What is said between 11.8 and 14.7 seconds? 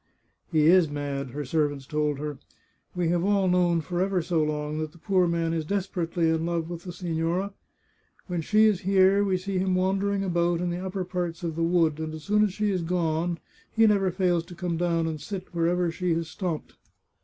and as soon as she is gone he never fails to